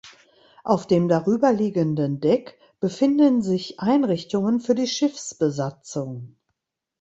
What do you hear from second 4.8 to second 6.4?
Schiffsbesatzung.